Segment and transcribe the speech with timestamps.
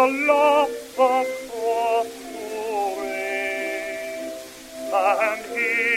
[0.00, 1.24] Allah for
[4.92, 5.89] and he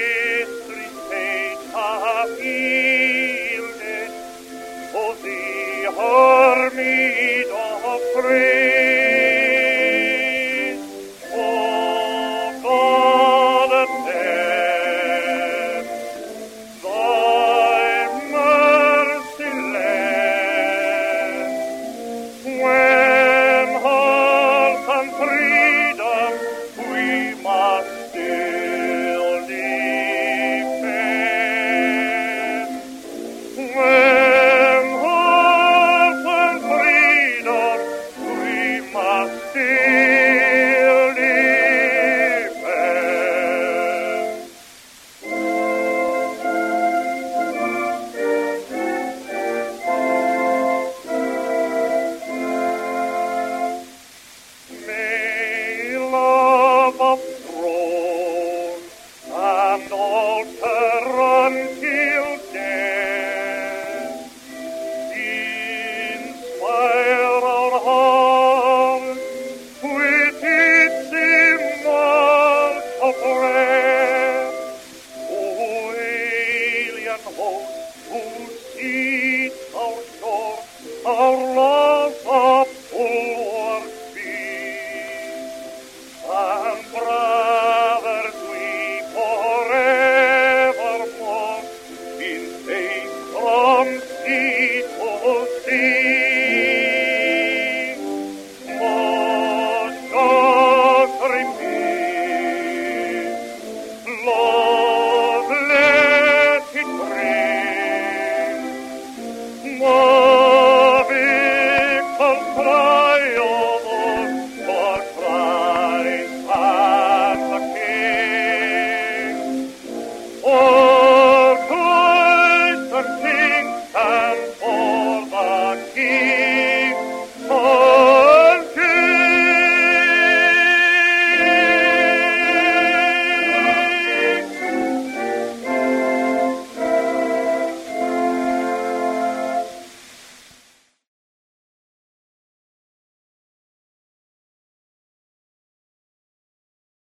[77.32, 77.70] Lord,
[78.10, 80.60] who seats our shore,
[81.06, 82.63] our love.